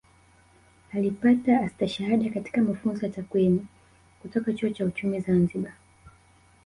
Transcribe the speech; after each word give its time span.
Alipata 0.93 1.59
Astashada 1.61 2.29
katika 2.29 2.61
Mafunzo 2.61 3.05
ya 3.05 3.11
Takwimu 3.11 3.67
kutoka 4.21 4.53
Chuo 4.53 4.69
cha 4.69 4.85
Uchumi 4.85 5.19
Zanzibar 5.19 5.73